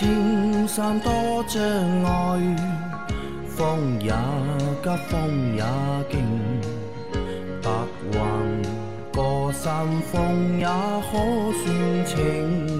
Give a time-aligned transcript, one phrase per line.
[0.00, 2.56] 千山多障碍，
[3.46, 4.10] 风也
[4.82, 5.62] 急，风也
[6.08, 6.24] 劲，
[7.60, 7.68] 白
[8.10, 8.18] 云
[9.12, 12.79] 过山峰也可算情。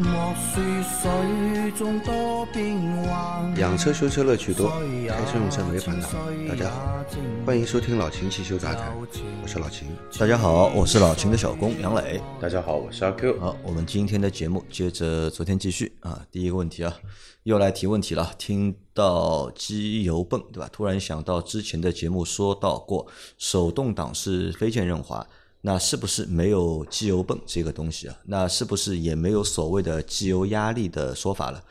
[0.00, 6.08] 莫说水中多变幻，养车修车乐趣多，开车用车没烦恼。
[6.48, 7.04] 大家好，
[7.44, 8.96] 欢迎收听老秦汽修杂谈，
[9.42, 9.88] 我是老秦。
[10.18, 12.18] 大家好，我是老秦的小工杨磊。
[12.40, 13.38] 大家好，我是阿 Q。
[13.40, 16.24] 好，我们今天的节目接着昨天继续啊。
[16.30, 16.96] 第一个问题啊，
[17.42, 18.32] 又来提问题了。
[18.38, 20.68] 听到机油泵对吧？
[20.72, 23.06] 突然想到之前的节目说到过，
[23.36, 25.26] 手动挡是非键润滑。
[25.62, 28.16] 那是不是没有机油泵这个东西啊？
[28.24, 31.62] 那是不是也没有所谓的机油压力的说法了？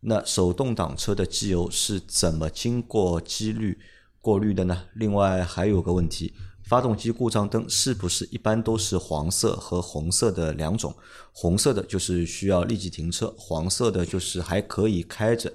[0.00, 3.78] 那手动挡车的机油是怎么经过机滤
[4.20, 4.84] 过滤的呢？
[4.94, 10.94] 另外还有个问题，发动机故障灯是不是一般都是黄色和红色的两种？
[11.32, 15.52] 红色的就是需要立即停车，黄色的就是还可以开着，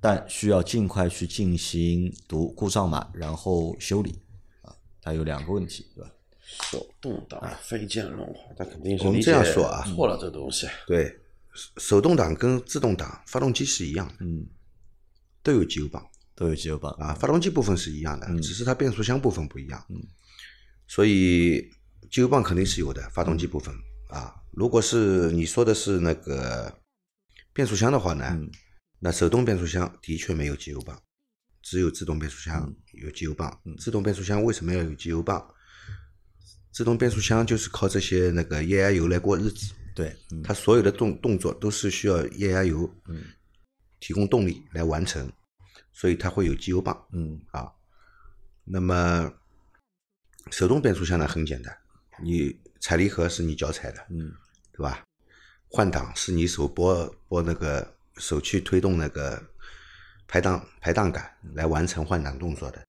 [0.00, 4.20] 但需要尽快去进行读故障码，然后修理。
[4.62, 6.10] 啊，它有两个问题，对吧？
[6.70, 10.66] 手动挡非键润滑，它肯定是我们这样说啊，错了这东西。
[10.86, 11.14] 对，
[11.76, 14.46] 手动挡跟自动挡发动机是一样的，嗯，
[15.42, 16.02] 都有机油泵，
[16.34, 17.12] 都有机油泵啊。
[17.12, 18.40] 发动机部分是一样的，嗯。
[18.40, 20.02] 只是它变速箱部分不一样，嗯，
[20.86, 21.70] 所以
[22.10, 23.74] 机油泵肯定是有的，发动机部分。
[24.08, 24.34] 啊。
[24.52, 26.80] 如果是你说的是那个
[27.52, 28.50] 变速箱的话呢，嗯。
[29.00, 30.98] 那手动变速箱的确没有机油泵，
[31.62, 32.74] 只有自动变速箱嗯。
[32.94, 33.54] 有机油泵。
[33.78, 35.40] 自动变速箱为什么要有机油泵？
[36.78, 43.24] 自动变速箱就是靠这些那个液压油来过日子，对，嗯它所有的动动作都是需要液压油嗯
[43.98, 45.28] 提供动力来完成，
[45.92, 47.66] 所以它会有机油泵嗯啊。
[48.62, 49.28] 那么
[50.52, 51.76] 手动变速箱呢很简单，
[52.22, 54.32] 你踩离合是你脚踩的，嗯
[54.70, 55.02] 对吧？
[55.66, 59.42] 换挡是你手拨拨那个手去推动那个
[60.28, 62.86] 排档排档杆来完成换挡动作的，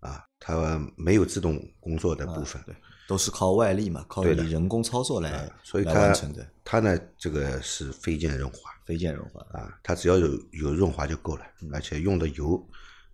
[0.00, 2.60] 啊，它没有自动工作的部分。
[2.66, 2.74] 对，
[3.06, 9.40] 都是靠外力嘛，靠你人工操作来来所以它完成的它呢，这个是非键润滑非键润滑。
[9.52, 12.66] 啊，它只要有有润滑就够了，而且用的油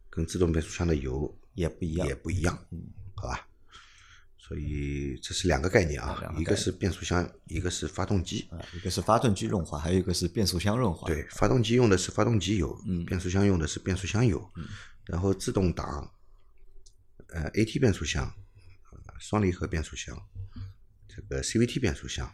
[0.09, 2.57] 跟自动变速箱的油也不一样也不一样，
[3.15, 3.47] 好吧？
[4.39, 8.49] 所以这是两个概念啊一个是变速箱，一个是发动机。
[8.51, 11.07] 啊，一个是发动机润滑，还有一个是变速箱润滑。
[11.07, 14.45] 对，发动机用的是发动机油，嗯变速箱用的是变速箱油，
[15.05, 16.13] 然后自动挡，
[17.29, 18.33] 呃，AT 变速箱，呃
[19.21, 20.21] 双离合变速箱，
[21.07, 22.29] 这个 CVT 变速箱，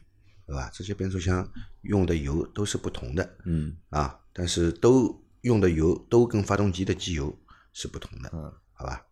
[0.47, 0.71] 对吧？
[0.73, 1.47] 这些变速箱
[1.83, 7.37] 用的油都是不同的嗯啊，但是都用的油都跟发动机的机油
[7.73, 9.07] 是不同的，嗯，好吧？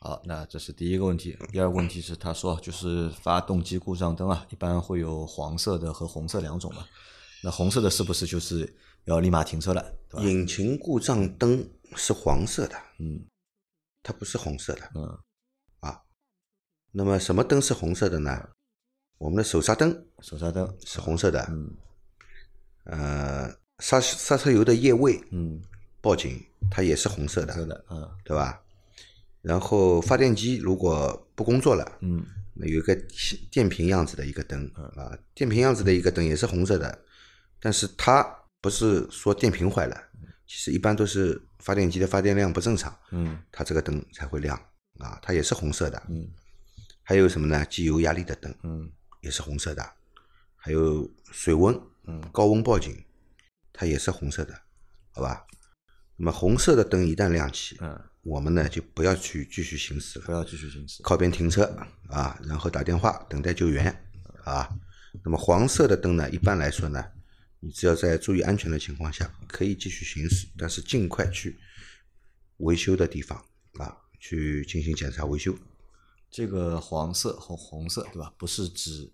[0.00, 1.38] 好，那这是第一个问题。
[1.52, 6.84] 第二个问题是，他说就是发动机故障灯啊，一般会有黄色的和红色两种嘛。
[7.44, 10.28] 那红色的是不是就是要立马停车了，对吧？
[10.28, 13.24] 引擎故障灯是黄色的，嗯
[14.02, 14.90] 它不是红色的。
[14.96, 15.18] 嗯
[16.92, 18.48] 那么什么灯是红色的呢？
[19.18, 20.06] 我们的手刹灯。
[20.20, 20.76] 手刹灯。
[20.84, 21.74] 是红色的，嗯。
[22.84, 25.60] 呃，刹刹车油的液位嗯。
[26.00, 28.08] 报警它也是红色的，是的嗯。
[28.24, 28.60] 对吧？
[29.40, 32.24] 然后发电机如果不工作了，嗯。
[32.54, 32.94] 那有一个
[33.50, 36.98] 电瓶样子的一个灯啊，电瓶样子的一个灯也是红色的，
[37.58, 38.22] 但是它
[38.60, 39.96] 不是说电瓶坏了，
[40.46, 43.38] 其实一般都是发电机的发电量不正常，嗯。
[43.50, 44.54] 它这个灯才会亮
[44.98, 46.02] 啊，它也是红色的。
[46.10, 46.28] 嗯
[47.02, 47.64] 还有什么呢？
[47.66, 48.90] 机油压力的灯嗯
[49.20, 49.92] 也是红色的，
[50.56, 53.04] 还有水温，嗯高温报警，
[53.72, 54.62] 它也是红色的，
[55.10, 55.46] 好吧？
[56.16, 61.02] 那么红色的灯一旦亮起，嗯，我们呢就不要去继续行驶了，不要继续行驶。
[61.02, 61.64] 靠边停车
[62.08, 63.86] 啊，然后打电话等待救援
[64.44, 64.68] 啊。
[65.24, 67.04] 那么黄色的灯呢，一般来说呢，
[67.60, 71.58] 你只要在注意安全的情况下，可以继续行驶，但是尽快去
[72.58, 73.44] 维修的地方
[73.74, 75.56] 啊，去进行检查维修。
[76.32, 78.32] 这个黄色和红色对吧？
[78.38, 79.12] 不是指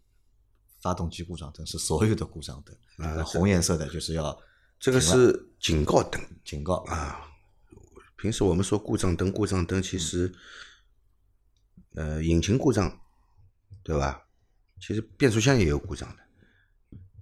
[0.81, 2.75] 发动机故障灯，是所有的故障灯。
[3.05, 4.41] 啊那红颜色的就是要
[4.79, 7.25] 这个是警告灯警告啊。
[8.17, 10.33] 平时我们说故障灯，故障灯其实，
[11.95, 13.01] 呃，引擎故障，
[13.83, 14.25] 对吧？
[14.81, 16.23] 其实变速箱也有故障的。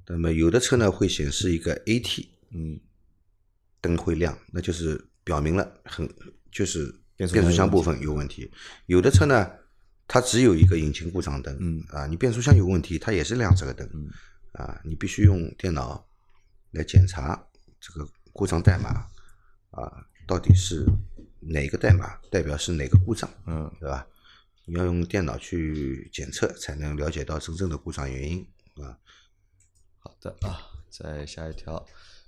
[0.08, 2.78] 那么有的车呢会显示一个 AT 嗯
[3.80, 6.06] 灯会亮，那就是表明了很
[6.52, 8.52] 就是变速箱部分有问题。
[8.86, 9.50] 有的车呢，
[10.08, 11.82] 它只有一个引擎故障灯，嗯。
[11.90, 14.10] 啊，你变速箱有问题，它也是亮这个灯，嗯。
[14.52, 16.06] 啊，你必须用电脑
[16.72, 17.46] 来检查
[17.80, 19.06] 这个故障代码，
[19.70, 20.86] 啊，到底是
[21.40, 23.70] 哪个代码代表是哪个故障，嗯。
[23.80, 24.06] 对吧？
[24.68, 28.44] 你要用电脑去检测，才能了解到真正的故障原因
[28.82, 28.98] 啊。
[29.98, 30.58] 好的啊，
[30.90, 31.86] 再下一条，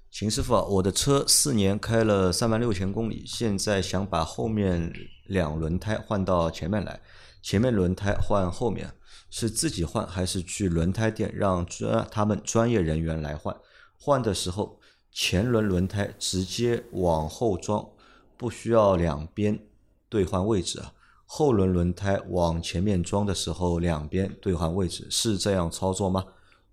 [0.08, 4.92] 秦师傅啊，我的车四年开了三万六千公里，现在想把后面
[5.26, 7.00] 两轮胎换到前面来，
[7.42, 8.92] 前面轮胎换后面，
[9.30, 13.56] 是自己换还是去轮胎店让专他们专业人员来换？
[13.96, 14.78] 换的时候
[15.12, 17.88] 前轮轮胎直接往后装，
[18.36, 19.66] 不需要两边
[20.08, 20.92] 兑换位置啊。
[21.26, 26.24] 后轮轮胎往前面装的时候，两边兑换位置，是这样操作吗？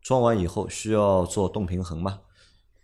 [0.01, 2.21] 装完以后需要做动平衡吗？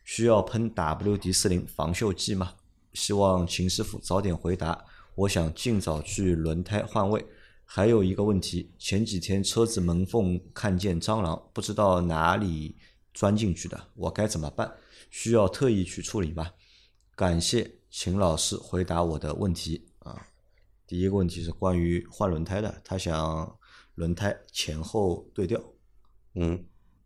[0.04, 2.54] 需要喷 WD 四零防锈剂吗？
[2.94, 4.84] 希望秦师傅早点回答。
[5.16, 7.26] 我想尽早去轮胎换位。
[7.74, 12.76] 还有一个问题，前几天车子门缝看见蟑螂，不知道哪里
[13.14, 14.70] 钻进去的，我该怎么办？
[15.10, 16.52] 需要特意去处理吗？
[17.16, 20.22] 感谢秦老师回答我的问题啊。
[20.86, 23.58] 第一个问题是关于换轮胎的，他想
[23.96, 25.58] 轮胎前后对调。
[26.36, 26.62] 嗯，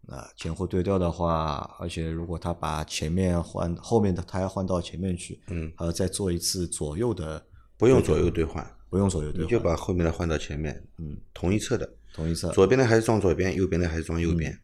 [0.08, 7.46] 啊，前后对调的话，而且如果他把前面换后面的胎换到前面去，嗯，还要再做一次左右的，
[7.78, 14.58] 不用左右对换，不用左右你就把后面的换到前面，嗯，同一侧的，同一侧左边的还是装左边，右边的还是装右边，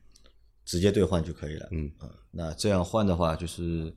[0.65, 1.67] 直接兑换就可以了。
[1.71, 3.93] 嗯啊，那这样换的话，就是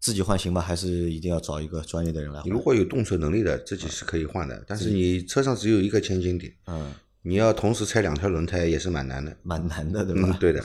[0.00, 0.60] 自己换行吗？
[0.60, 2.48] 还是一定要找一个专业的人来换？
[2.48, 6.92] 你如果有动手能力的，自己是可以换的，但是你车上只有一个千斤顶，嗯，
[7.22, 9.36] 你要同时拆两条轮胎也是蛮难的。
[9.42, 10.28] 蛮难的，对吧？
[10.28, 10.64] 嗯，对的，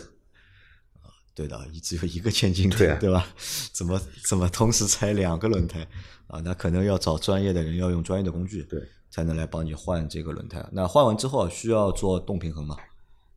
[1.37, 3.27] 对的，只有一个千斤顶，对啊对吧？
[3.71, 5.87] 怎么怎么同时拆两个轮胎
[6.25, 6.41] 啊？
[6.43, 8.81] 那可能要找专业的人，要用专业的工具，对，
[9.11, 10.67] 才能来帮你换这个轮胎。
[10.71, 12.75] 那换完之后需要做动平衡吗？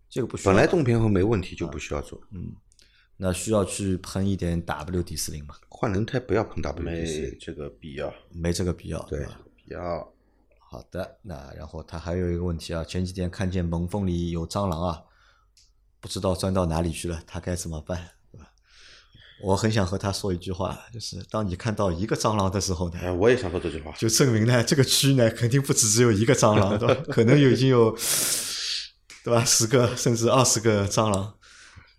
[0.08, 0.54] 这个不需要。
[0.54, 2.52] 本来动平衡没问题就不需要做，嗯
[3.18, 5.54] 那需要去喷一点 WD 四零吗？
[5.68, 9.38] 换轮胎不要喷 WD 没四，这个必要，没这个必要，对吧？
[9.54, 10.10] 必要。
[10.58, 15.02] 好的，那然后他还有一个问题啊，前几天看见门缝里有蟑螂啊，
[16.00, 18.08] 不知道钻到哪里去了，他该怎么办？
[18.32, 18.48] 对吧？
[19.42, 23.92] 我很想和他说一句话，就是当你看到一个蟑螂的时候呢，哎，我也想说这句话。
[23.92, 27.02] 就证明呢，这个区呢肯定不止只有一个蟑螂，对吧？
[27.10, 27.90] 可能有已经有，
[29.24, 29.44] 对吧？
[29.44, 31.34] 十个甚至二十个蟑螂。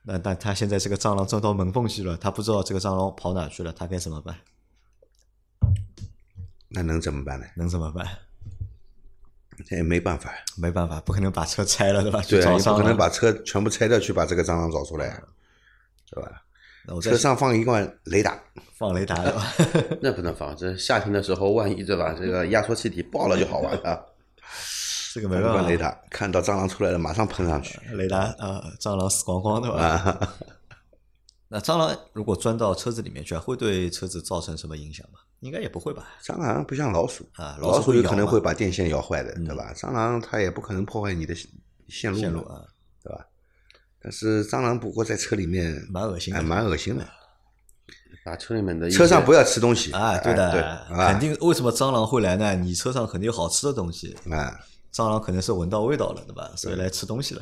[0.04, 4.36] 那但他现在这个蟑螂钻到门缝去了，他不知道这个蟑螂跑哪去了，他该怎么办？
[6.70, 7.46] 那能怎么办呢？
[7.56, 8.08] 能怎么办？
[9.70, 12.22] 也没办法，没办法，不可能把车拆了，对吧？
[12.28, 15.22] 对不可能把车全部拆掉去把这个蟑螂找出来，
[16.10, 16.32] 对吧？
[16.88, 18.40] 那我车上放一罐雷达，
[18.78, 19.54] 放雷达， 的吧？
[20.02, 22.16] 那不能放，这夏天的时候，万一对吧？
[22.18, 24.04] 这个压缩气体爆了就好玩了。
[25.14, 25.68] 这个没办法。
[25.68, 30.18] 雷达，看到蟑螂出来了马上喷上去雷达啊，蟑螂死光光，对吧？
[31.52, 31.60] 啊！
[31.60, 35.20] 那蟑螂如果钻到车子里面去，会对车子造成什么影响吗？
[35.42, 36.08] 应该也不会吧？
[36.24, 39.74] 蟑螂不像老鼠啊老鼠有可能会把电线咬坏的，对吧？
[39.76, 41.36] 蟑螂它也不可能破坏你的
[41.88, 42.64] 线路线路啊，
[43.04, 43.26] 对吧？
[44.02, 47.06] 但是蟑螂不过在车里面蛮恶心的哎，蛮恶心的。
[48.24, 50.62] 把车里面的车上不要吃东西啊，对的，对，
[51.08, 51.36] 肯定。
[51.42, 52.56] 为什么蟑螂会来呢？
[52.56, 54.60] 你车上肯定有好吃的东西，啊，
[54.94, 56.52] 蟑螂可能是闻到味道了，对吧？
[56.56, 57.42] 所以来吃东西了。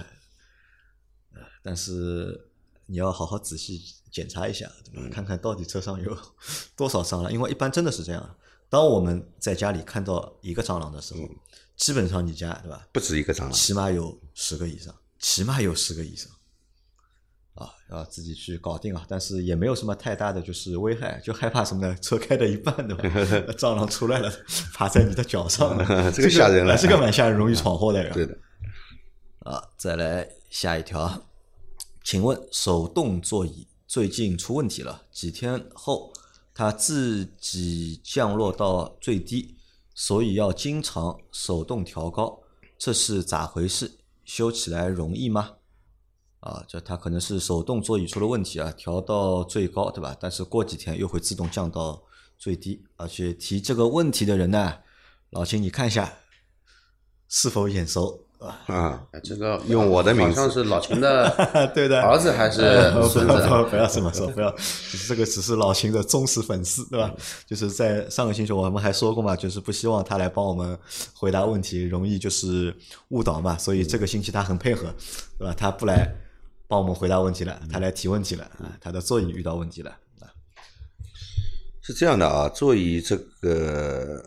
[1.35, 2.48] 呃但是
[2.89, 3.79] 你要好好仔细
[4.11, 5.09] 检查一下，对吧？
[5.11, 6.17] 看看到底车上有
[6.75, 8.35] 多少蟑螂，因为一般真的是这样。
[8.69, 11.21] 当我们在家里看到一个蟑螂的时候，
[11.77, 16.31] 基本上你家对吧，不止一个蟑螂，起码有十个以上，起码有十个以上。
[17.55, 19.05] 啊，要自己去搞定啊！
[19.09, 21.93] 但是也没有什么太大的就是危害，就害怕什么呢？
[22.01, 23.03] 车开到一半，对吧？
[23.57, 24.31] 蟑螂出来了，
[24.73, 28.11] 爬在你的脚上了， 这个吓人了这个蛮吓人，容易闯祸的呀。
[28.15, 28.37] 对的。
[29.39, 31.21] 啊，再来下一条啊，
[32.11, 36.11] 请问手动座椅最近出问题了，几天后
[36.55, 39.55] 它自己降落到最低，
[39.93, 42.41] 所以要经常手动调高，
[42.79, 43.99] 这是咋回事？
[44.25, 45.57] 修起来容易吗？
[46.39, 50.17] 啊，这它可能是手动座椅出了问题啊，调到最高，对吧？
[50.19, 52.01] 但是过几天又会自动降到
[52.39, 54.79] 最低，而且提这个问题的人呢，
[55.29, 56.17] 老秦你看一下
[57.27, 59.01] 是否眼熟啊？
[59.23, 61.29] 这个用我的名字好像是老秦的
[61.75, 62.61] 对的，儿子还是
[63.09, 63.47] 孙子？
[63.47, 64.55] 不不要这么说，不要，
[65.07, 67.13] 这个只是老秦的忠实粉丝，对吧？
[67.45, 70.77] 就是在上个星期我们还说过嘛，就是不希望他来帮我们
[71.13, 72.73] 回答问题，容易就是
[73.09, 74.93] 误导嘛，所以这个星期他很配合，
[75.37, 75.53] 对吧？
[75.57, 76.09] 他不来
[76.67, 79.91] 帮我们回答问题了，他来提问题了啊，他的座椅遇到问题了
[80.21, 80.31] 啊，
[81.81, 84.23] 是这样的啊，座椅这个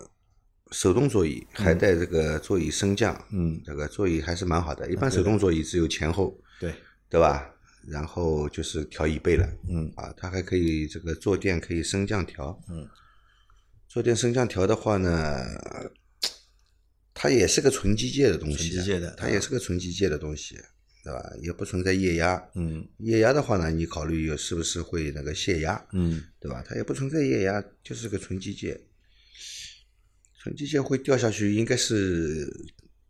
[0.73, 4.91] 手动座椅还带这个座椅升降，嗯，这个座椅还是蛮好的。
[4.91, 6.75] 一般手动座椅只有前后，对，
[7.09, 7.49] 对吧？
[7.87, 12.89] 然后就是调椅背了，嗯啊，它还可以这个坐垫可以升降调，嗯，
[13.89, 15.45] 坐垫升降调的话呢，
[17.13, 20.57] 它也是个纯机械的东西机械的它也是个纯机械的东西。
[21.05, 21.21] 对吧？
[21.43, 26.63] 也不存在液压，嗯液压的话呢，你考虑有是不是会那个泄压，嗯对吧？
[26.65, 28.79] 它也不存在液压，就是个纯机械。
[30.43, 32.53] 纯机械会掉下去，应该是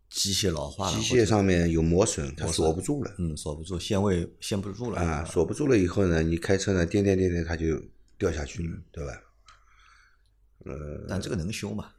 [0.07, 7.81] 机械老化了，机械上面有磨损，它锁不住了嗯锁不住，限位限不住了啊，锁不住了以后呢，你开车呢颠颠颠颠，它就
[8.19, 9.21] 掉下去嗯了，对吧？
[10.65, 11.89] 呃但这个能修吗？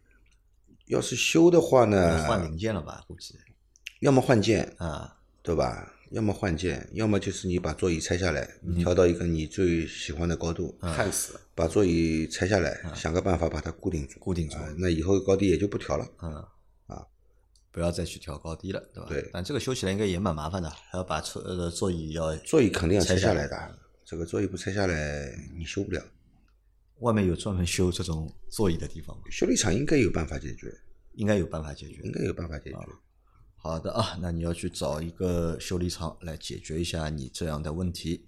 [0.86, 3.02] 要是修的话呢，换零件了吧？
[3.08, 3.34] 估计
[3.98, 5.92] 要么换件，啊，对吧？
[6.14, 11.40] 要么换件，要么就是你把座椅拆下来，嗯调到一个你最喜欢的高度，焊死了。
[11.56, 16.06] 把座椅拆下来，想个办法把它固定住，嗯固定住啊那以后高低也就不调了。
[16.22, 16.32] 嗯
[16.86, 17.04] 啊，
[17.72, 19.06] 不要再去调高低了，对吧？
[19.08, 26.00] 对但这个修起来应该也蛮麻烦的，还要把车的座椅要座椅肯定要拆下来下来的，这个座椅不拆下来你修不了。
[27.00, 29.22] 外面有专门修这种座椅的地方吗？
[29.32, 30.72] 修理厂应该有办法解决，
[31.14, 32.12] 应该有办法解决应。
[32.12, 32.78] 该有办法解决。
[33.66, 38.26] 好的啊，那你要去找一个修理厂来解决一下你这样的问题。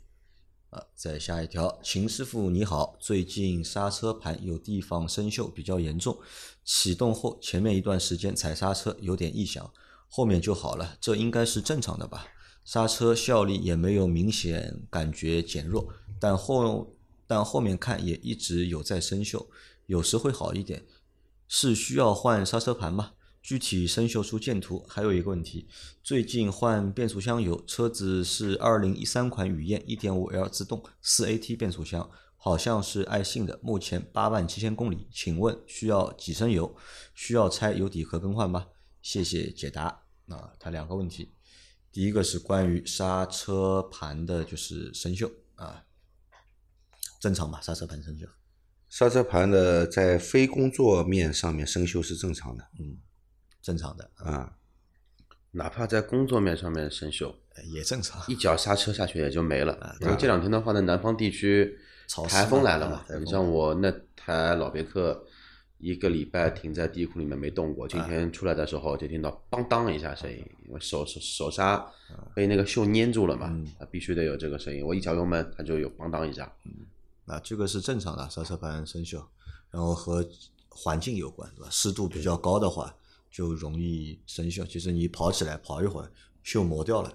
[0.70, 6.18] 啊，再下一条，秦师傅你好，最近刹车盘有地方生锈比较严重，
[6.64, 9.70] 启动后前面一段时间踩刹车有点异响，
[10.08, 12.28] 后面就好了，这应该是正常的吧？
[12.64, 19.48] 刹车效力也没有明显感觉减弱，但后但后面看也一直有在生锈，
[19.84, 20.86] 有时会好一点，
[21.46, 23.12] 是需要换刹车盘吗？
[23.46, 24.84] 具体生锈出箭图。
[24.88, 25.68] 还有一个问题，
[26.02, 36.76] 最近换变速箱油，车子是二零一三款雨燕一点五 L 自动四 AT 变速箱，好像是爱信的，目前八万七千公里，请问需要几升油？
[37.14, 38.66] 需要拆油底壳更换吗？
[39.00, 40.02] 谢谢解答。
[40.26, 41.32] 啊，它两个问题，
[41.92, 45.84] 第一个是关于刹车盘的，就是生锈啊，
[47.20, 47.60] 正常吧？
[47.60, 48.26] 刹车盘生锈，
[48.88, 52.68] 刹车盘的在非工作面上面生锈是正常的
[53.66, 54.56] 正常的，啊，
[55.50, 58.22] 哪怕在工作面上面生锈，呃也正常。
[58.28, 59.96] 一脚刹车下去也就没了。
[60.02, 61.76] 因为这两天的话呢，南方地区
[62.28, 65.26] 台风来了嘛你像我那台老别克，
[65.78, 71.84] 一个礼拜停在地库里面没动过，今天出来的时候就听到邦当一下声音，因为手手手刹
[72.36, 74.86] 被那个锈粘住了嘛，它必须得有这个声音。
[74.86, 76.52] 我一脚油门，它就有邦当一下。
[77.26, 79.20] 啊，这个是正常的刹车盘生锈，
[79.72, 80.24] 然后和
[80.68, 81.68] 环境有关，对吧？
[81.68, 82.94] 湿度比较高的话，
[83.30, 84.66] 就容易生锈。
[84.66, 86.10] 其实你跑起来跑一会儿，
[86.44, 87.12] 锈磨掉了，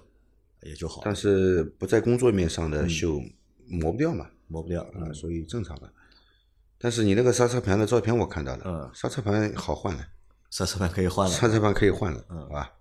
[0.62, 3.30] 也就好了但，是不在工作面上的锈
[3.66, 4.82] 磨不掉嘛，磨不掉。
[4.82, 5.92] 啊，所以正常的。
[6.78, 10.06] 但是你那个刹车盘的照片我看到了，嗯刹车盘好换了，
[10.50, 12.72] 刹车盘可以换了，刹车盘可以换了，嗯好吧？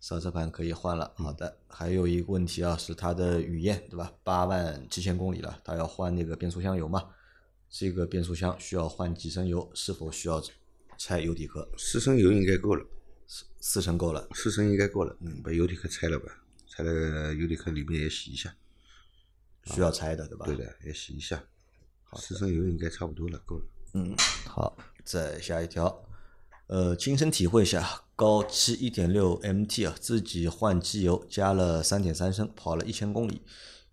[0.00, 1.12] 刹车盘可以换了。
[1.16, 4.12] 好的，还有一个问题啊，是它的雨燕，对吧？
[4.22, 7.04] 八万七千公里了，它要换那个变速箱油嘛？
[7.68, 9.68] 这个变速箱需要换几升油？
[9.74, 10.40] 是否需要
[10.98, 11.68] 拆油底壳？
[11.76, 12.86] 四升油应该够了，
[13.26, 14.28] 四四升够了。
[14.34, 16.26] 四升应该够了，嗯，把油底壳拆了吧，
[16.66, 18.54] 拆了油底壳里面也洗一下，
[19.64, 20.46] 需要拆的，对吧？
[20.46, 21.42] 对的，也洗一下。
[22.04, 23.64] 好四升油应该差不多了，够了。
[23.94, 24.14] 嗯，
[24.46, 26.04] 好，再下一条，
[26.66, 33.42] 呃，亲身体会一下，高七一点六 MT 啊，自己换机油加了三点三升，跑了一千公里。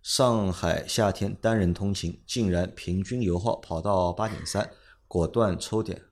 [0.02, 4.72] 上海夏天单人通勤，竟然平均油耗跑到八点三，
[5.06, 6.02] 果断抽点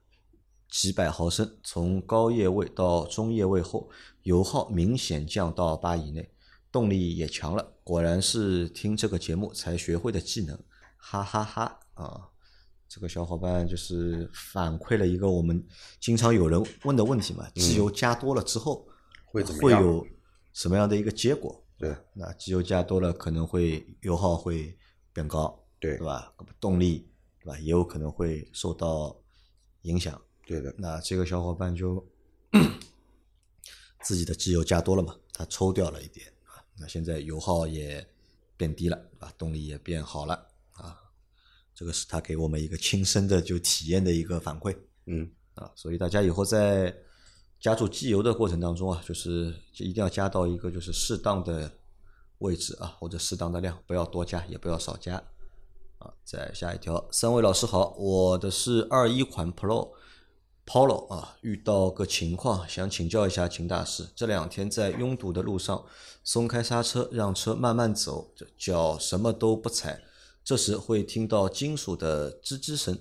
[0.71, 3.89] 几百毫升，从高液位到中液位后，
[4.23, 6.31] 油耗明显降到八以内，
[6.71, 7.73] 动力也强了。
[7.83, 10.57] 果然是听这个节目才学会的技能，
[10.95, 12.29] 哈哈哈啊！
[12.87, 15.61] 这个小伙伴就是反馈了一个我们
[15.99, 18.87] 经常有人问的问题嘛，机油加多了之后
[19.25, 20.07] 会怎么样会有
[20.53, 21.61] 什么样的一个结果？
[21.77, 24.77] 对，那机油加多了可能会油耗会
[25.11, 26.33] 变高，对对吧？
[26.59, 27.09] 动力
[27.41, 29.17] 对吧也有可能会受到
[29.81, 30.21] 影响。
[30.51, 32.05] 对的，那这个小伙伴就
[34.03, 38.05] 自己的机油加多了嘛，他抽掉了一点啊，那现在油耗也
[38.57, 40.33] 变低了，啊，动力也变好了
[40.73, 40.99] 啊，
[41.73, 46.93] 这个是他给我们一个亲身的就体验的一个反馈嗯，啊，所以大家以后在
[47.57, 51.71] 加注机油的过程当中啊，就是就一定要加到一个就是适当的
[52.39, 55.23] 位置啊，或者适当的量，不要多加，也不要少加。
[55.99, 59.91] 啊，再下一条，三位老师好，我的是二一款 Pro
[60.73, 64.07] Polo 啊，遇到个情况想请教一下秦大师。
[64.15, 65.83] 这两天在拥堵的路上
[66.23, 70.01] 松开刹车，让车慢慢走，这脚什么都不踩，
[70.45, 72.97] 这时会听到金属的吱吱声。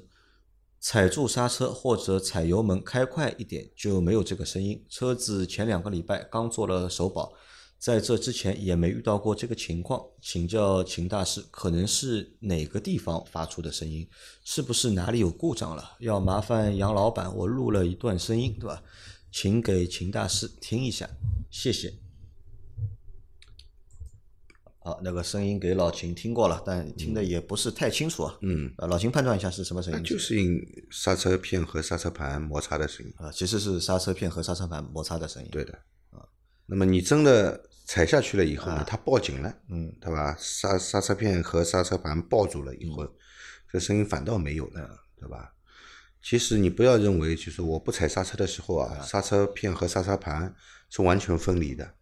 [0.80, 4.84] 踩住刹车或者踩油门开快一点就没有这个声音。
[4.88, 7.32] 车子前两个礼拜刚做了首保，
[7.80, 10.04] 在这之前也没遇到过这个情况。
[10.20, 14.06] 请教秦大师，可能是哪个地方发出的声音？
[14.44, 15.96] 是不是哪里有故障了？
[16.00, 18.82] 要麻烦杨老板，我录了一段声音，对吧？
[19.32, 21.08] 请给秦大师听一下，
[21.50, 21.94] 谢谢。
[24.82, 28.38] 好，那个声音给老秦听过了，但听的也不是太清楚啊。
[28.42, 30.02] 嗯，呃，老秦判断一下是什么声音？
[30.02, 30.60] 就是因
[30.90, 33.12] 刹车片和刹车盘摩擦的声音。
[33.16, 35.48] 啊，其实是刹车片和刹车盘摩擦的声音。
[35.52, 35.72] 对的，
[36.10, 36.26] 啊，
[36.66, 38.84] 那么你真的踩下去了以后呢，啊。
[38.86, 40.36] 它报警了，嗯，对吧？
[40.38, 43.04] 刹刹车片和刹车盘抱住了以后，
[43.68, 45.52] 这声音反倒没有了，对吧？
[46.22, 50.54] 其实你不要认为就是我不踩刹车的时候啊，刹车片和刹车盘
[50.88, 51.96] 是完全分离的，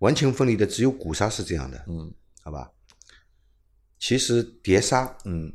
[0.00, 2.12] 完全分离的只有鼓刹是这样的，嗯。
[2.42, 2.70] 好吧？
[3.98, 5.50] 其实碟刹嗯。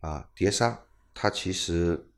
[0.00, 0.80] 啊，碟刹
[1.12, 2.08] 它其实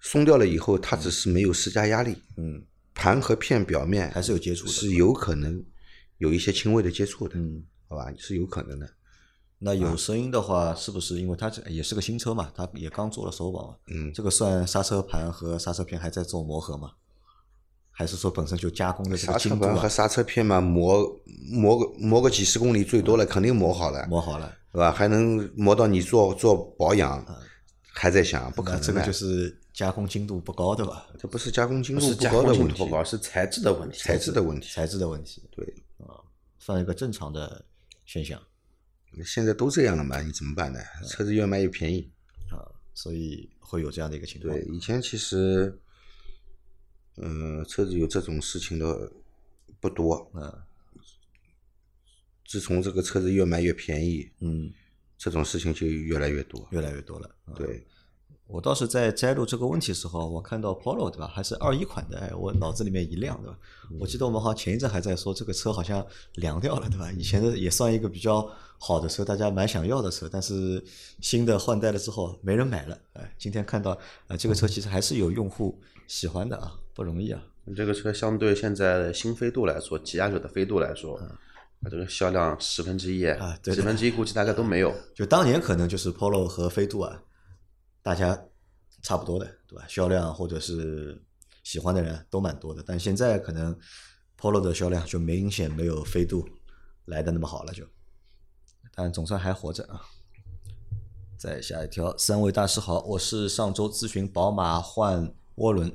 [0.00, 2.64] 松掉了以后，它只是没有施加压力，嗯，
[3.02, 4.70] 盘和片表面还是有接触的。
[4.70, 5.60] 是有可能
[6.18, 8.88] 有一些轻微的接触的，嗯，好吧，是有可能的。
[9.58, 12.52] 那有声音的话，是不是因为它这也是个新车嘛？
[12.54, 13.76] 它也刚做了首保嘛？
[13.88, 16.92] 嗯，这个算刹车盘和刹车片还在做磨合吗？
[17.90, 21.04] 还是说本身就加工的这刹个精度啊车盘和刹车片嘛，磨
[21.50, 24.46] 磨个磨个几十公里最多了，肯定磨好了，磨好了？
[24.70, 24.92] 是吧？
[24.92, 27.24] 还能磨到你做做保养，
[27.92, 31.08] 还在想不可能这个就是加工精度不高的吧？
[31.18, 33.98] 这不是加工精度不高的问题是材质的问题。
[33.98, 34.68] 材质的问题。
[34.68, 35.64] 材质的问题，对，
[35.98, 36.20] 啊
[36.58, 37.64] 算一个正常的
[38.04, 38.40] 现象
[39.24, 40.78] 现在都这样了嘛，你怎么办呢？
[41.08, 42.10] 车子越卖越便宜。
[42.50, 42.60] 啊，
[42.94, 44.52] 所以会有这样的一个情况。
[44.54, 45.78] 对，以前其实，
[47.16, 49.12] 嗯、车子有这种事情的
[49.80, 50.30] 不多。
[50.34, 50.62] 嗯
[52.44, 54.70] 自从这个车子越卖越便宜，嗯，
[55.16, 56.68] 这种事情就越来越多。
[56.70, 57.26] 越来越多了。
[57.46, 57.82] 啊对，
[58.46, 63.56] 我倒是在摘录这个问题的时候，我看到 Polo 对吧，还是二一款的，哎，我脑子里面一亮对吧？
[63.98, 67.10] 我记得我们好像前一阵还在说这个车好像凉掉了对吧？
[67.12, 68.46] 以前的也算一个比较
[68.78, 70.84] 好的车，大家蛮想要的车，但是
[71.20, 77.42] 新的换代了之后没人买了，哎，今天看到呃这个车其实还是有用户喜欢的啊，不容易啊。
[77.76, 81.18] 这个车相对现在的新飞度来说，起亚九的飞度来说，
[81.80, 84.92] 它这个销量十分之一嗯啊十分之一估计大概都没有。
[85.14, 87.22] 就当年可能就是 Polo 和飞度啊，
[88.02, 88.38] 大家
[89.00, 89.84] 差不多的，对吧？
[89.88, 91.22] 销量或者是
[91.62, 93.76] 喜欢的人都蛮多的，但现在可能
[94.38, 96.48] Polo 的销量就明显没有飞度
[97.04, 97.86] 来的那么好了，就，
[98.94, 100.02] 但总算还活着啊。
[101.38, 105.92] 再下一条，三位大师好，我是上周咨询宝马换涡轮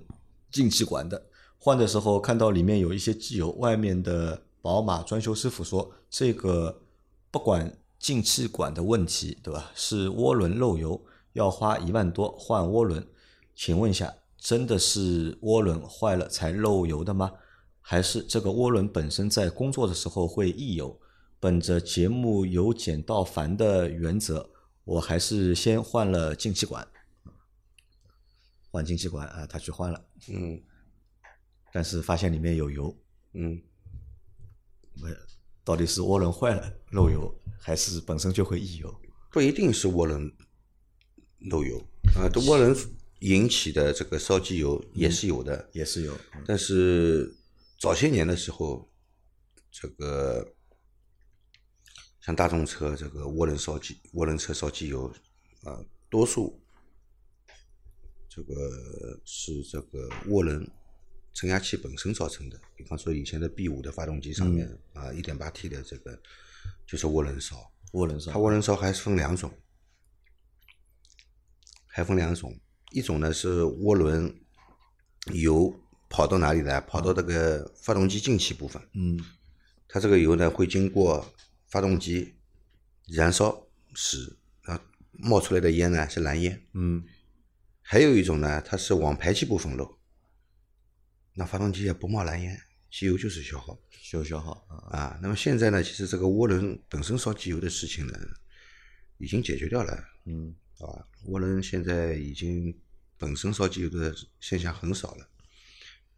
[0.52, 6.82] 进气管的，换的时候看到里面有一些机油，外面的宝马专修师傅说这个
[7.32, 9.72] 不管进气管的问题，对吧？
[9.74, 11.02] 是涡轮漏油，
[11.38, 13.08] 要花一万多换涡轮。
[13.56, 17.32] 请问一下，真的是涡轮坏了才漏油的吗？
[17.80, 21.00] 还是这个涡轮本身在工作的时候会溢油？
[21.40, 24.50] 本着节目由简到繁的原则，
[24.84, 26.86] 我还是先换了进气管。
[28.72, 30.60] 换进气管啊，他去换了，嗯
[31.72, 32.96] 但是发现里面有油，
[33.34, 33.62] 嗯，
[34.96, 35.10] 没
[35.64, 38.94] 到底是涡轮坏了漏油，还是本身就会溢油？
[39.32, 40.32] 不一定是涡轮
[41.40, 41.78] 漏油
[42.16, 42.76] 啊，这涡轮
[43.20, 47.36] 引起的这个烧机油也是有的，也是有，但是
[47.80, 48.90] 早些年的时候，
[49.72, 50.54] 这个
[52.22, 55.12] 像大众车这个涡轮烧机涡轮车烧机油
[55.64, 56.62] 啊，多数
[58.30, 60.70] 这个是这个涡轮
[61.34, 62.60] 增压器本身造成的。
[62.76, 66.20] 比方说以前的 B 五的发动机上面、啊，一点八 T 的这个
[66.86, 67.56] 就是涡轮烧。
[67.94, 68.32] 涡轮烧。
[68.32, 69.52] 它涡轮烧还是分两种，
[71.98, 72.56] 还分两种，
[72.92, 74.32] 一种呢是涡轮
[75.34, 75.74] 油
[76.08, 76.80] 跑到哪里来？
[76.82, 79.20] 跑到这个发动机进气部分，嗯
[79.88, 81.28] 它这个油呢会经过
[81.66, 82.36] 发动机
[83.08, 84.80] 燃烧时，啊
[85.12, 86.64] 冒出来的烟呢是蓝烟。
[86.74, 87.04] 嗯
[87.82, 89.98] 还有一种呢，它是往排气部分漏，
[91.34, 93.76] 那发动机也不冒蓝烟，机油就是消耗。
[93.90, 98.14] 修消耗啊，啊，那么现在呢，其实这个涡轮本身烧机油的事情呢，
[99.18, 100.00] 已经解决掉了。
[100.26, 102.78] 嗯啊，涡轮现在已经
[103.18, 105.28] 本身烧机油的现象很少了，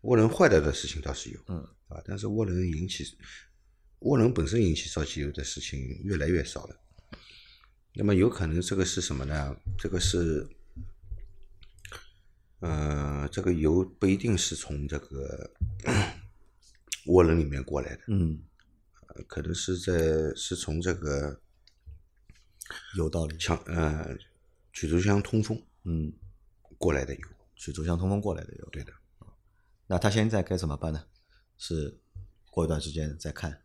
[0.01, 3.05] 涡轮坏掉的事情倒是有，嗯啊，但是涡轮引起
[4.01, 6.75] 涡轮本身引起烧机油的事情越来越少了。
[7.93, 9.55] 那么有可能这个是什么呢？
[9.77, 10.47] 这个是，
[12.59, 15.51] 呃，这个油不一定是从这个
[17.07, 18.41] 涡轮里面过来的，嗯，
[19.07, 21.41] 呃可能是在是从这个
[22.95, 23.37] 有道理。
[23.37, 24.15] 强呃
[24.79, 26.13] 曲轴箱通风嗯，
[26.77, 27.21] 过来的油。
[27.53, 28.69] 曲轴箱通风过来的油。
[28.71, 28.93] 对的，
[29.87, 31.03] 那他现在该怎么办呢？
[31.57, 31.99] 是
[32.49, 33.61] 过一段时间再看，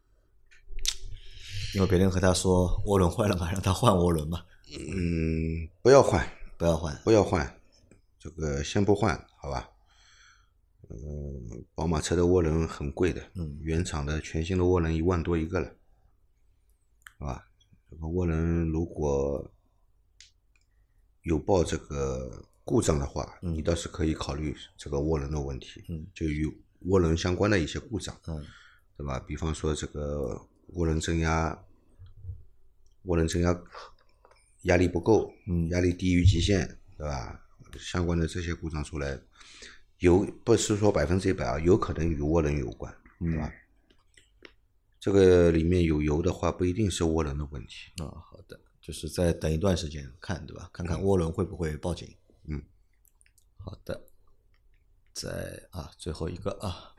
[1.73, 4.45] 因为别人和他说涡轮坏了嘛，让他换涡轮嘛，
[4.77, 7.01] 嗯，不要换，不要换。
[7.05, 7.61] 不要换，
[8.19, 9.71] 这个先不换，好吧？
[10.91, 15.73] 嗯，宝马车的涡轮很贵的，嗯原厂的全新的涡轮一万多一个了，
[17.21, 17.47] 好吧？
[17.89, 19.49] 这个涡轮如果
[21.25, 26.47] 有报这个故障的话，你倒是可以考虑这个涡轮的问题，嗯就与
[26.87, 28.45] 涡轮相关的一些故障，嗯
[28.97, 29.19] 对吧？
[29.21, 30.41] 比方说这个
[30.75, 31.59] 涡轮增压，
[33.07, 33.59] 涡轮增压
[34.63, 37.41] 压力不够，嗯压力低于极限，对吧？
[37.79, 39.19] 相关的这些故障出来，
[39.99, 43.53] 有不是说百分之一百啊，有可能与涡轮有关，对吧？
[45.05, 47.93] 这个里面有油的话，不一定是涡轮的问题。
[48.03, 50.71] 啊，好的，就是再等一段时间看，对吧？
[50.73, 52.09] 看看涡轮会不会报警。
[52.49, 52.63] 嗯，
[53.59, 54.07] 好的，
[55.13, 56.95] 再啊，最后一个啊，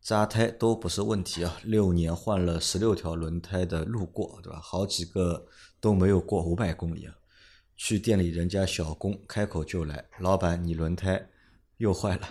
[0.00, 4.58] 扎胎都不是问题啊，六年换了十六条轮胎的路过，对吧？
[4.58, 5.46] 好几个
[5.80, 7.14] 都没有过五百公里啊。
[7.76, 11.28] 去店里，人家小工开口就来，老板，你轮胎
[11.76, 12.26] 又坏了。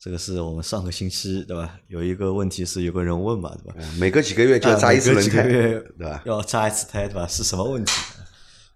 [0.00, 1.78] 这个是我们上个星期对吧？
[1.88, 3.74] 有一个问题是有个人问嘛，对吧？
[3.78, 6.22] 嗯每隔几个月就要扎一次轮胎，对吧？
[6.24, 7.26] 要扎一次胎，对吧？
[7.26, 7.92] 是什么问题？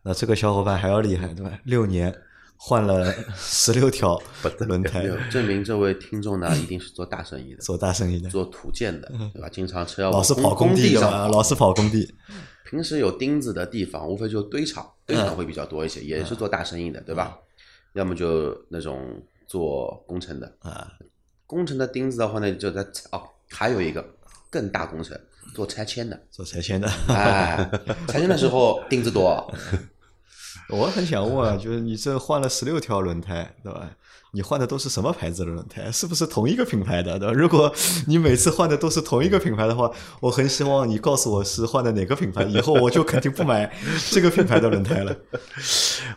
[0.02, 1.56] 那这个小伙伴还要厉害，对吧？
[1.64, 2.12] 六年
[2.56, 4.20] 换了十六条
[4.60, 9.48] 轮胎证明这位听众呢，一定是做大生意的，做大生意的，做土建的，对吧？
[9.48, 10.94] 经常车要老是跑工地？
[10.96, 12.12] 老是跑工地，
[12.68, 17.38] 平时有钉子的地方，无非就堆场，堆嗯场会比较多一些，也是做大生意的，对吧？
[17.92, 20.90] 要么就那种做工程的，啊，
[21.46, 24.04] 工程的钉子的话呢，就在哦，还有一个
[24.50, 25.18] 更大工程，
[25.54, 26.88] 做拆迁的，做拆迁的。
[27.08, 27.68] 哎，
[28.08, 29.52] 拆迁的时候钉子多，
[30.70, 33.90] 我很想问啊，就是你这换了十六条轮胎，对吧？
[34.34, 35.92] 你换的都是什么牌子的轮胎？
[35.92, 37.18] 是不是同一个品牌的？
[37.18, 37.34] 对吧？
[37.34, 37.70] 如果
[38.06, 39.90] 你每次换的都是同一个品牌的话，
[40.20, 43.70] 我很希望你告诉我是换的哪个品牌，以后我就肯定不买
[44.10, 45.14] 这个品牌的轮胎了。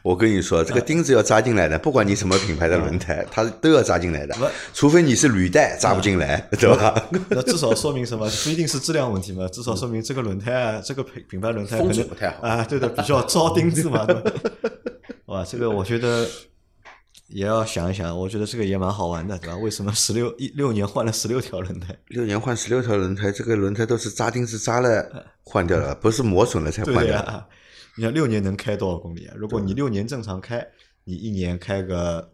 [0.02, 4.34] 我跟你说，这个钉子要扎进来的，不管你什么品牌的轮胎，它都要扎进来的，
[4.74, 7.10] 除非你是履带扎不进来，对吧？
[7.28, 8.30] 那至少说明什么？
[8.46, 14.32] 不一定是质量问题嘛，至少说明这个轮胎啊，这个品品牌轮胎风可能不太好啊，对的，比较招钉子嘛，对吧？
[15.28, 16.26] 哇，这个我觉得
[17.28, 19.58] 也要想一想，我觉得这个也蛮好玩的，对吧？
[19.58, 21.98] 为什么十六一六年换了十六条轮胎？
[22.08, 27.46] 六年换十六条轮胎，这个轮胎都是扎钉子扎了换掉了，不是磨损了才换掉
[27.98, 29.34] 你看六年能开多少公里啊？
[29.38, 30.66] 如果你六年正常开，
[31.06, 32.32] 你一年开个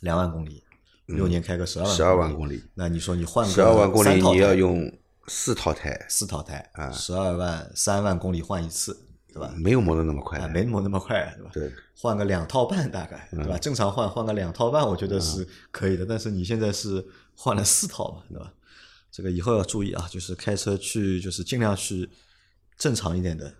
[0.00, 0.62] 两万公里，
[1.06, 4.90] 六年开个十二万，十二万公里，那你说你换个十二万公里你要用
[5.26, 9.05] 四套胎，四套胎啊十二万三万公里换一次，
[9.36, 9.54] 对吧？
[9.58, 11.50] 没有磨得那么快啊，没磨那么快，对吧？
[11.52, 13.58] 对，换个两套半大概，对吧？
[13.58, 16.06] 正常换换个两套半，我觉得是可以的。
[16.06, 18.50] 但是你现在是换了四套嘛，对吧？
[19.12, 22.08] 这个以后要注意啊，就是开车去，就是尽量去
[22.78, 23.52] 正常一点的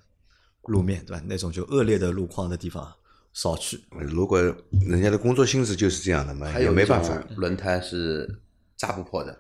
[0.63, 1.23] 路面，对吧？
[1.27, 2.91] 那种就恶劣的路况的地方
[3.35, 3.79] 少去。
[3.91, 7.23] 如果人家的工作性质就是这样的嘛，也还有没办法。
[7.37, 8.41] 轮胎是
[8.79, 9.39] 扎不破的，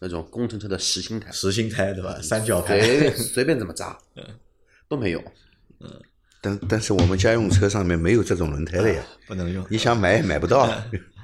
[0.00, 2.18] 那种工程车的实心胎，实心胎，对吧？
[2.22, 3.98] 三角胎，随便随便怎么扎
[4.88, 5.22] 都没有。
[6.40, 9.66] 但但是我们家用车上面没有这种轮胎的呀，不能用。
[9.68, 10.70] 你想买也买不到。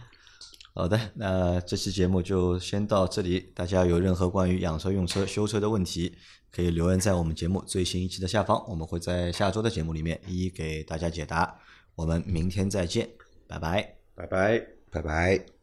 [0.74, 3.52] 好的，那这期节目就先到这里。
[3.54, 6.16] 大家有任何关于养车、用车、修车的问题，
[6.50, 11.58] 可以留言在我们节目最新一期的下方，我们会在下周的节目里面一一给大家解答。
[11.94, 13.08] 我们明天再见，
[13.46, 13.96] 拜拜。
[14.14, 14.66] 拜拜。
[14.90, 15.61] 拜拜。